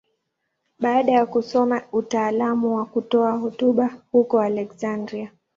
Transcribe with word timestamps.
Baada 0.79 1.11
ya 1.11 1.25
kusoma 1.25 1.81
utaalamu 1.91 2.75
wa 2.75 2.85
kutoa 2.85 3.31
hotuba 3.31 3.97
huko 4.11 4.39
Aleksandria. 4.41 5.31